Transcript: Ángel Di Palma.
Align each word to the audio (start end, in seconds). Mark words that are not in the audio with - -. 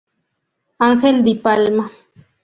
Ángel 0.79 1.21
Di 1.23 1.35
Palma. 1.35 1.85